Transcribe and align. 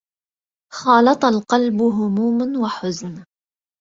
خالط 0.73 1.25
القلب 1.25 1.81
هموم 1.81 2.57
وحزن 2.61 3.23